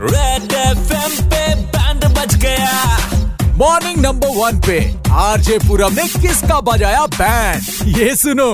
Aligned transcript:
Red 0.00 0.52
FM 0.54 1.14
पे 1.30 1.42
band 1.74 2.04
बज 2.16 2.34
गया। 2.42 3.54
मॉर्निंग 3.58 3.96
नंबर 4.04 4.28
वन 4.36 4.60
पे 4.66 4.78
आरजे 5.20 5.58
पूरम 5.58 5.92
ने 5.92 6.02
किसका 6.22 6.60
बजाया 6.68 7.06
बैंड 7.14 7.96
ये 7.96 8.14
सुनो। 8.16 8.50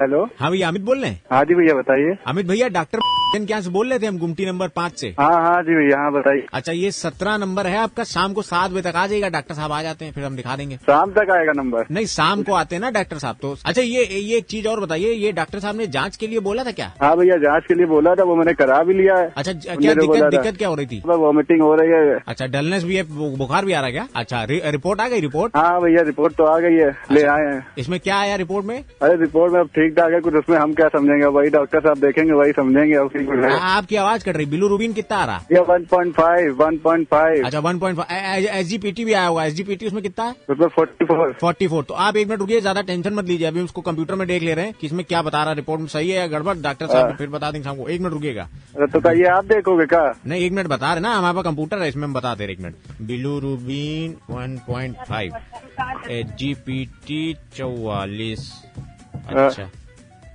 हेलो 0.00 0.24
हाँ 0.40 0.50
भैया 0.50 0.68
अमित 0.68 0.82
बोल 0.82 0.98
रहे 1.00 1.10
हैं। 1.10 1.20
हाँ 1.30 1.44
जी 1.44 1.54
भैया 1.54 1.74
बताइए। 1.74 2.16
अमित 2.26 2.46
भैया 2.46 2.68
डॉक्टर 2.68 2.98
क्या 3.34 3.60
से 3.60 3.70
बोल 3.70 3.88
रहे 3.90 3.98
थे 3.98 4.06
हम 4.06 4.18
गुमटी 4.18 4.44
नंबर 4.46 4.68
पाँच 4.68 4.98
से? 5.00 5.08
हाँ 5.18 5.32
हाँ 5.42 5.62
जी 5.62 5.74
भैया 5.74 5.98
हाँ 5.98 6.10
बताइए। 6.12 6.44
अच्छा 6.54 6.72
ये 6.72 6.90
सत्रह 6.90 7.36
नंबर 7.38 7.66
है 7.66 7.76
आपका 7.78 8.04
शाम 8.04 8.32
को 8.32 8.42
सात 8.42 8.70
बजे 8.70 8.82
तक 8.82 8.96
आ 8.96 9.06
जाएगा 9.06 9.28
डॉक्टर 9.28 9.54
साहब 9.54 9.72
आ 9.72 9.82
जाते 9.82 10.04
हैं 10.04 10.12
फिर 10.12 10.24
हम 10.24 10.36
दिखा 10.36 10.56
देंगे। 10.56 10.76
शाम 10.76 11.10
तक 11.12 11.30
आएगा 11.30 11.52
नंबर। 11.52 11.86
नहीं 11.90 12.06
शाम 12.06 12.42
को 12.42 12.54
आते 12.54 12.74
हैं 12.76 12.80
ना 12.82 12.90
डॉक्टर 12.90 13.18
साहब 13.18 13.36
तो 13.42 13.54
अच्छा 13.64 13.82
ये 13.82 14.04
ये 14.04 14.36
एक 14.36 14.44
चीज़ 14.44 14.68
और 14.68 14.80
बताइए 14.80 15.12
ये 15.12 15.32
डॉक्टर 15.32 15.58
साहब 15.58 15.76
ने 15.76 15.86
जाँच 15.96 16.16
के 16.16 16.26
लिए 16.26 16.40
बोला 16.40 16.64
था 16.64 16.70
क्या? 16.70 16.90
हाँ 17.02 17.16
भैया 17.16 17.36
जाँच 17.36 17.64
के 17.68 17.74
लिए 17.74 17.86
बोला 17.86 18.14
था 18.14 18.24
वो 18.24 18.36
मैंने 18.36 18.52
करा 18.54 18.82
भी 18.82 18.94
लिया 18.94 19.16
है। 19.16 19.30
अच्छा 19.36 19.52
क्या 19.52 19.94
दिक्कत 19.94 20.30
दिक्कत 20.30 20.56
क्या 20.58 20.68
हो 20.68 20.74
रही 20.74 20.86
थी? 20.86 21.02
वॉमिटिंग 21.06 21.60
हो 21.62 21.74
रही 21.74 21.90
है। 21.90 22.18
अच्छा 22.28 22.46
डलनेस 22.46 22.84
भी 22.84 22.96
है 22.96 23.02
बुखार 23.36 23.64
भी 23.64 23.72
आ 23.72 23.78
रहा 23.80 23.86
है 23.86 23.92
क्या? 23.92 24.06
अच्छा 24.16 24.42
रिपोर्ट 24.50 25.00
आ 25.00 25.08
गई 25.08 25.20
रिपोर्ट? 25.20 25.56
हाँ 25.56 25.80
भैया 25.82 26.02
रिपोर्ट 26.06 26.34
तो 26.36 26.44
आ 26.44 26.58
गई 26.58 26.74
है 26.74 26.90
ले 27.12 27.20
अच्छा। 27.20 27.32
आए 27.34 27.52
हैं। 27.52 27.66
इसमें 27.78 27.98
क्या 28.00 28.18
आया 28.18 28.36
रिपोर्ट 28.36 28.66
में? 28.66 28.76
अरे 29.02 29.16
रिपोर्ट 29.20 29.52
में 29.52 29.60
अब 29.60 29.66
ठीक 29.76 29.94
ठाक 29.96 30.12
है 30.12 30.20
कुछ 30.20 30.34
उसमें 30.34 30.58
हम 30.58 30.74
क्या 30.74 30.88
समझेंगे? 30.88 31.24
वही 31.26 31.50
डॉक्टर 31.50 31.80
साहब 31.80 31.98
देखेंगे 32.00 32.32
वही 32.32 32.52
समझेंगे 32.52 32.96
आपकी 33.18 33.96
आवाज़ 33.96 34.24
कट 34.24 34.36
रही 34.36 34.46
बिलू 34.46 34.68
रूबीन 34.68 34.92
कितना 34.92 35.16
आ 35.16 35.24
रहा 35.24 35.62
one 35.68 35.84
point 35.90 36.14
five 36.14 36.62
one 36.62 36.76
point 36.84 37.06
five 37.08 37.44
अच्छा 37.46 37.58
one 37.60 37.78
point 37.78 37.98
five 37.98 38.46
S 38.48 38.66
G 38.66 38.78
P T 38.78 39.04
भी 39.04 39.12
आया 39.12 39.26
होगा 39.26 39.44
एस 39.44 39.54
जी 39.54 39.62
पीटी 39.64 39.86
उसमें 39.86 40.02
कितना 40.02 40.24
है? 40.24 40.34
उसमें 40.50 40.66
फोर्टी 40.68 41.04
फोर 41.04 41.32
फोर्टी 41.40 41.68
फोर 41.68 41.84
तो 41.84 41.94
आप 41.94 42.16
एक 42.16 42.28
मिनट 42.28 42.40
रुकिए 42.40 42.60
ज़्यादा 42.60 42.82
टेंशन 42.82 43.14
मत 43.14 43.24
लीजिए। 43.24 43.46
अभी 43.46 43.60
उसको 43.60 43.80
कंप्यूटर 43.82 44.14
में 44.14 44.26
देख 44.28 44.42
ले 44.42 44.54
रहे 44.54 44.64
हैं 44.64 44.74
कि 44.80 44.86
इसमें 44.86 45.04
क्या 45.04 45.22
बता 45.22 45.38
रहा 45.38 45.50
है 45.50 45.56
रिपोर्ट 45.56 45.80
में 45.80 45.88
सही 45.88 46.10
है 46.10 46.18
या 46.18 46.26
गड़बड़? 46.28 46.56
डॉक्टर 46.58 46.86
साहब 46.86 47.06
हाँ। 47.06 47.16
फिर 47.16 47.28
बता 47.28 47.50
देंगे 47.50 47.64
शाम 47.64 47.80
एक 47.80 48.00
मिनट 48.00 48.12
रुकिएगा। 48.12 48.48
अरे 48.76 48.86
तो 48.86 49.00
कहिए 49.00 49.24
आप 49.28 49.44
देखोगे 49.46 49.86
क्या? 49.86 50.12
नहीं 50.26 50.44
एक 50.44 50.52
मिनट 50.52 50.66
बता 50.68 50.92
रहे 50.92 51.00
ना 51.00 51.14
हमारे 51.14 51.34
पास 51.34 51.44
कंप्यूटर 51.44 51.82
है 51.82 51.88
इसमें 51.88 52.04
हम 52.04 52.14
बता 52.14 52.34
दे 52.34 52.46
रहे 52.46 52.54
एक 52.54 52.60
minute. 52.60 53.02
Bilirubin 53.40 54.16
one 54.30 54.58
point 54.66 54.96
five 55.08 55.36
H 56.10 56.36
G 56.38 56.52
P 56.66 56.84
T 57.06 57.36
चौवालीस। 57.56 58.50
अच्छा। 59.28 59.68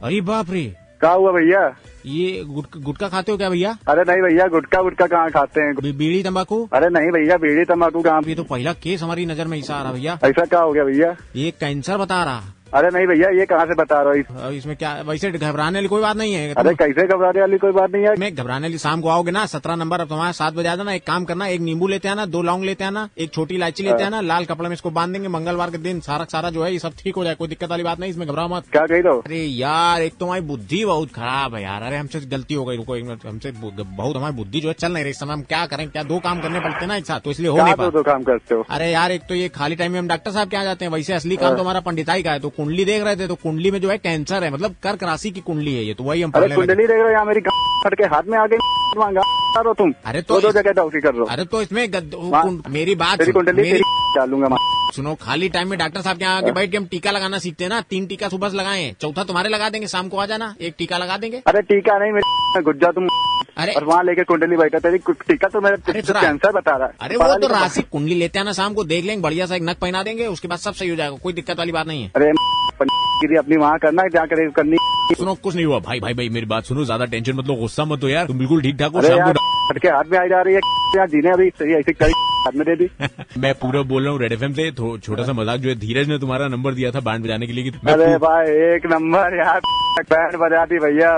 अरे 0.04 0.22
बाप 0.24 0.50
रे! 0.52 0.64
क्या 1.02 1.12
हुआ 1.12 1.32
भैया? 1.32 1.62
ये 2.06 2.44
गुटका 2.44 2.80
गुटखा 2.80 3.08
खाते 3.10 3.32
हो 3.32 3.38
क्या 3.38 3.50
भैया? 3.50 3.78
अरे 3.88 4.02
नहीं 4.02 4.22
भैया 4.22 4.48
गुटका 4.48 4.82
गुटका 4.82 5.06
कहाँ 5.08 5.30
खाते 5.30 5.62
हैं? 5.62 5.76
बीड़ी 5.98 6.24
तंबाकू? 6.24 6.70
अरे 6.74 6.90
नहीं 6.90 7.12
भैया 7.12 7.38
बीड़ी 7.38 7.66
तम्बाकू 7.66 8.02
कहाँ? 8.02 8.22
ये 8.28 8.36
तो 8.36 8.44
पहला 8.44 8.74
केस 8.74 9.04
हमारी 9.04 9.26
नज़र 9.26 9.48
में 9.48 9.58
ऐसा 9.58 9.76
आ 9.76 9.84
रहा 9.84 9.92
भैया। 9.92 10.18
ऐसा 10.24 10.46
क्या 10.46 10.60
हो 10.60 10.74
गया 10.74 10.84
भैया? 10.84 11.16
ये 11.36 11.52
कैंसर 11.52 11.98
बता 11.98 12.24
रहा। 12.24 12.42
अरे 12.74 12.90
नहीं 12.90 13.06
भैया 13.08 13.30
ये 13.38 13.46
कहाँ 13.46 13.66
से 13.66 13.76
बता 13.76 14.02
रहा 14.02 14.44
हो 14.44 14.52
इसमें 14.54 14.76
क्या 14.78 14.92
वैसे 15.08 15.32
घबराने 15.32 15.78
वाली 15.78 15.88
कोई 15.88 16.02
बात 16.02 16.18
नहीं 16.18 16.34
है। 16.34 16.54
अरे 16.54 16.74
कैसे 16.76 17.06
घबराने 17.08 17.40
वाली 17.40 17.58
कोई 17.58 17.72
बात 17.72 17.92
नहीं 17.92 18.04
है? 18.04 18.14
मैं 18.20 18.34
घबराने 18.36 18.68
वाली 18.68 18.78
शाम 18.78 19.02
को 19.02 19.10
आओगे 19.10 19.32
ना 19.32 19.46
सत्रह 19.46 19.76
नंबर 19.76 20.02
अब 20.02 20.10
तुम्हारे 20.10 20.34
सात 20.34 20.54
बजे 20.54 20.68
आ 20.70 20.76
जाना 20.76 20.94
एक 20.94 21.06
काम 21.08 21.26
करना 21.26 21.48
एक 21.48 21.62
नींबू 21.62 21.88
लेते 21.88 22.10
आना 22.10 22.26
दो 22.28 22.42
लौंग 22.42 22.64
लेते 22.66 22.84
आना 22.84 23.08
एक 23.18 23.34
छोटी 23.34 23.56
इलायची 23.56 23.84
लेते 23.84 24.04
आना 24.04 24.22
लाल 24.22 24.46
कपड़े 24.46 24.70
में 24.70 24.74
इसको 24.74 24.90
बाँध 24.92 25.14
देंगे 25.14 25.28
मंगलवार 25.28 25.72
के 25.72 25.78
दिन 25.80 26.00
सारा 26.02 26.26
सारा 26.32 26.50
जो 26.50 26.64
है 26.64 26.72
ये 26.74 26.80
सब 26.80 26.94
ठीक 27.00 27.16
हो 27.16 27.24
जाए 27.24 27.36
कोई 27.36 27.48
दिक्कत 27.48 27.70
वाली 27.70 27.84
बात 27.84 28.00
नहीं 28.00 28.10
इसमें 28.12 28.28
घबराओ 28.28 28.48
मत। 28.50 28.70
क्या 28.72 28.86
कही 28.86 29.02
दो 29.02 29.18
अरे 29.20 29.44
यार 29.44 30.02
एक 30.02 30.14
तो 30.20 30.26
हमारी 30.26 30.42
बुद्धि 30.48 30.84
बहुत 30.86 31.12
खराब 31.16 31.56
है 31.56 31.64
यार 31.64 31.84
अरे 31.84 31.98
हमसे 31.98 32.20
गलती 32.32 32.54
हो 32.54 32.66
गई 32.66 32.78
रुको 32.78 32.96
एक 32.96 33.06
मिनट 33.06 33.26
हमसे 33.26 33.52
बहुत 33.52 34.16
हमारी 34.18 34.36
बुद्धि 34.36 34.60
जो 34.60 34.68
है 34.68 34.74
चल 34.76 34.94
नहीं 34.94 35.04
रही 35.04 35.12
इस 35.12 35.20
समय 35.20 35.34
हम 35.34 35.42
क्या 35.50 35.66
करें 35.66 35.88
क्या 35.90 36.04
दो 36.06 36.20
काम 36.22 36.42
करने 36.42 36.60
पड़ते 36.60 36.86
ना 36.86 36.96
एक 36.96 37.06
साथ 37.06 37.20
तो 37.20 37.32
इसलिए 37.32 37.50
हो 37.50 37.56
क्या 37.56 37.66
नहीं 37.66 37.76
पाता। 37.76 37.90
दो 37.90 38.04
काम 38.04 38.24
करते 38.24 38.56
हो? 38.56 38.66
अरे 38.70 38.92
यार 38.92 39.12
एक 39.12 39.28
तो 39.30 39.36
ये 39.36 39.50
खाली 39.52 39.76
टाइम 39.76 39.92
में 39.92 40.00
हम 40.00 40.08
डॉक्टर 40.08 40.32
साहब 40.32 40.50
के 40.50 40.56
यहाँ 40.56 40.66
जाते 40.66 40.86
हैं 40.86 40.92
वैसे 40.92 41.14
असली 41.14 41.38
काम 41.38 41.56
तो 41.56 41.62
हमारा 41.62 41.80
पंडिताई 41.82 42.24
का 42.24 42.32
है 42.32 42.40
तो 42.40 42.50
कुंडली 42.62 42.86
देख 42.86 43.04
रहे 43.04 43.16
थे 43.16 43.28
तो 43.28 43.36
कुंडली 43.44 43.72
में 43.72 43.80
जो 43.82 43.90
है 43.90 43.98
कैंसर 43.98 44.44
है। 44.44 44.52
मतलब 44.54 44.76
कर्क 44.84 45.04
राशि 45.04 45.32
की 45.32 45.42
कुंडली 45.42 45.74
है 45.76 45.84
ये 45.84 45.94
तो 45.94 46.04
वही 46.04 46.22
हम 46.22 46.32
अरे 46.36 46.56
कुंडली 46.56 46.76
देख 46.76 46.90
रहे 46.90 47.02
हो 47.02 47.10
यहाँ 47.10 47.26
मेरी 47.26 47.42
फट 47.86 47.98
के 47.98 48.04
हाथ 48.16 48.24
में 48.30 48.38
आ 48.38 48.46
गई 48.48 48.58
मांगा। 48.98 49.22
रहो 49.58 49.74
तुम। 49.74 49.94
अरे 50.06 50.22
तो 50.22 50.40
दो 50.42 50.52
जगह 50.52 50.72
डॉक्टरी 50.74 51.02
कर 51.02 51.12
रहे 51.12 51.20
हो। 51.20 51.26
अरे 51.26 51.46
तो 51.46 51.62
इसमें 51.62 51.88
मेरी 52.72 52.96
बात 52.96 53.22
कुंडली 53.30 53.72
डालूँगा 54.16 54.58
सुनो 54.96 55.14
खाली 55.22 55.48
टाइम 55.50 55.70
में 55.70 55.78
डॉक्टर 55.80 56.02
साहब 56.02 56.18
के 56.18 56.24
यहाँ 56.24 56.38
आके 56.38 56.52
बैठ 56.52 56.72
के 56.72 56.78
हम 56.78 56.86
टीका 56.92 57.12
लगाना 57.12 57.38
सीखते 57.40 57.64
हैं 57.64 57.70
ना। 57.70 57.80
तीन 57.90 58.06
टीका 58.06 58.30
सुबह 58.30 58.50
से 58.50 58.58
लगाए 58.58 58.92
चौथा 59.02 59.24
तुम्हारे 59.24 59.50
लगा 59.50 59.70
देंगे 59.70 59.88
शाम 59.88 60.08
को 60.10 60.18
आ 60.18 60.26
जाना। 60.26 60.54
एक 60.62 60.76
टीका 60.78 60.98
लगा 60.98 61.18
देंगे। 61.18 61.42
अरे 61.48 61.62
टीका 61.70 61.98
नहीं 62.00 62.12
मेरे 62.14 62.62
गुज्जा 62.70 62.92
तुम। 62.92 63.08
अरे 63.58 63.74
और 63.74 63.84
वहाँ 63.86 64.04
लेके 64.04 64.24
कुंडली 64.24 64.58
बैठा 64.58 64.80
तेरी 64.80 64.98
टीका 65.10 65.48
तो 65.48 65.62
मेरा 65.62 65.76
कैंसर 66.02 66.52
बता 66.52 66.76
रहा 66.76 66.88
है। 66.88 66.94
अरे 67.02 67.16
वो 67.18 67.38
तो 67.38 67.48
राशि 67.48 67.82
कुंडली 67.92 68.16
लेते 68.16 68.40
हैं 68.40 68.46
ना 68.46 68.54
शाम 68.54 68.74
को 68.74 68.84
देख 68.84 69.06
लेंगे 69.06 69.22
बढ़िया 69.22 69.46
सा 69.46 69.56
एक 69.56 69.64
नक 69.64 69.78
पहना 69.82 70.04
देंगे 70.04 70.28
उसके 70.28 70.48
बाद 70.48 70.60
सब 70.60 70.74
सही 70.74 70.90
हो 70.90 70.96
जाएगा 70.96 71.18
कोई 71.24 71.34
दिक्कत 71.34 71.58
वाली 71.60 71.72
बात 71.72 71.88
नहीं 71.88 72.04
है। 72.04 72.12
अरे 72.16 72.32
गिरी 73.22 73.36
अपनी 73.38 73.58
वहाँ 73.58 73.78
करना 73.80 74.08
क्या 74.08 74.22
जाकर 74.22 74.50
करनी। 74.56 74.78
सुनो 75.18 75.34
कुछ 75.44 75.56
नहीं 75.56 75.66
हुआ। 75.66 75.80
भाई 75.86 76.00
भाई 76.00 76.14
भाई 76.14 76.30
मेरी 76.30 76.46
बात 76.46 76.66
सुनो 76.66 76.84
ज़्यादा 76.86 77.06
टेंशन 77.06 77.34
मतलब 77.34 77.48
लो 77.48 77.56
गुस्सा 77.62 77.86
मत 77.86 78.04
हो 78.04 78.10
यार। 78.10 78.26
तुम 78.28 78.38
बिल्कुल 78.38 78.62
ठीक 78.62 78.78
ठाक 78.80 78.92
हो 78.92 79.02
शाम 79.02 79.32
को 79.32 79.90
हाथ 79.90 80.12
में 80.12 80.18
आई 80.20 80.30
जा 80.30 80.42
रही 80.42 80.54
है 80.54 80.60
यार 80.98 81.08
जीने 81.10 81.30
अभी 81.32 81.50
सही 81.60 81.74
ऐसी 81.74 81.94
करी 81.94 82.14
हाथ 82.46 82.56
में 82.56 82.66
दे 82.68 82.76
दी। 82.76 82.90
मैं 83.42 83.54
पूरा 83.56 83.82
बोल 83.92 84.04
रहा 84.04 84.12
हूँ 84.12 84.20
रेड 84.22 84.32
एफएम 84.34 84.54
से 84.54 84.68
ऐसी 84.68 84.98
छोटा 85.00 85.24
सा 85.24 85.34
मज़ाक 85.34 85.60
जो 85.60 85.70
है 85.70 85.76
धीरज 85.80 86.10
ने 86.10 86.18
तुम्हारा 86.20 86.48
नंबर 86.48 86.74
दिया 86.74 86.92
था 86.92 87.00
बैंड 87.00 87.24
बजाने 87.26 87.48
के 87.48 87.54
लिए 87.54 87.72
अरे 87.94 88.18
भाई 88.26 88.58
एक 88.74 88.86
नंबर 88.94 89.38
यार 89.38 89.60
बैंड 90.12 90.36
बजा 90.44 90.66
दी 90.66 90.80
भैया। 90.80 91.18